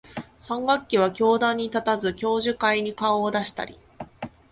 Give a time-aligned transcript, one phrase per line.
[0.39, 3.77] 三学期は教壇に立たず、教授会に顔を出したり、